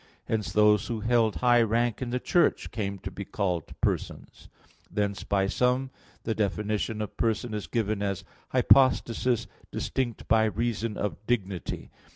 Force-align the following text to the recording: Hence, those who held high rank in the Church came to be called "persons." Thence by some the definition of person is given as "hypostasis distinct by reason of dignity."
Hence, 0.25 0.51
those 0.51 0.87
who 0.87 1.01
held 1.01 1.35
high 1.35 1.61
rank 1.61 2.01
in 2.01 2.09
the 2.09 2.19
Church 2.19 2.71
came 2.71 2.97
to 2.97 3.11
be 3.11 3.23
called 3.23 3.71
"persons." 3.81 4.49
Thence 4.89 5.23
by 5.23 5.45
some 5.45 5.91
the 6.23 6.33
definition 6.33 7.03
of 7.03 7.15
person 7.17 7.53
is 7.53 7.67
given 7.67 8.01
as 8.01 8.23
"hypostasis 8.49 9.45
distinct 9.69 10.27
by 10.27 10.45
reason 10.45 10.97
of 10.97 11.23
dignity." 11.27 11.91